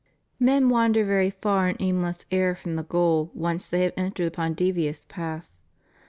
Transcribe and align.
467 0.39 0.63
Men 0.63 0.69
wander 0.71 1.05
very 1.05 1.29
far 1.29 1.69
in 1.69 1.77
aimless 1.79 2.25
error 2.31 2.55
from 2.55 2.75
the 2.75 2.81
goal 2.81 3.29
once 3.35 3.67
they 3.67 3.83
have 3.83 3.93
entered 3.95 4.25
upon 4.25 4.55
devious 4.55 5.05
paths. 5.07 5.57